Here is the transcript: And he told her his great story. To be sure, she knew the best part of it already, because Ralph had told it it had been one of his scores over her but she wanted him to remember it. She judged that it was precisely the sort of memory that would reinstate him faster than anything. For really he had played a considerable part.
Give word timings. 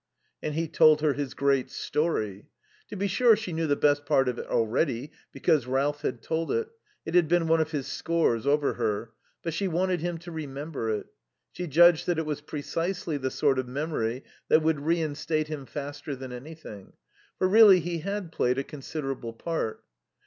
And 0.41 0.55
he 0.55 0.67
told 0.67 1.01
her 1.01 1.13
his 1.13 1.35
great 1.35 1.69
story. 1.69 2.47
To 2.87 2.95
be 2.97 3.05
sure, 3.07 3.35
she 3.35 3.53
knew 3.53 3.67
the 3.67 3.75
best 3.75 4.03
part 4.03 4.27
of 4.27 4.39
it 4.39 4.47
already, 4.47 5.11
because 5.31 5.67
Ralph 5.67 6.01
had 6.01 6.23
told 6.23 6.51
it 6.51 6.69
it 7.05 7.13
had 7.13 7.27
been 7.27 7.47
one 7.47 7.61
of 7.61 7.69
his 7.69 7.85
scores 7.85 8.47
over 8.47 8.73
her 8.73 9.11
but 9.43 9.53
she 9.53 9.67
wanted 9.67 9.99
him 9.99 10.17
to 10.17 10.31
remember 10.31 10.89
it. 10.89 11.05
She 11.51 11.67
judged 11.67 12.07
that 12.07 12.17
it 12.17 12.25
was 12.25 12.41
precisely 12.41 13.17
the 13.17 13.29
sort 13.29 13.59
of 13.59 13.67
memory 13.67 14.23
that 14.47 14.63
would 14.63 14.79
reinstate 14.79 15.49
him 15.49 15.67
faster 15.67 16.15
than 16.15 16.31
anything. 16.31 16.93
For 17.37 17.47
really 17.47 17.79
he 17.79 17.99
had 17.99 18.31
played 18.31 18.57
a 18.57 18.63
considerable 18.63 19.33
part. 19.33 19.83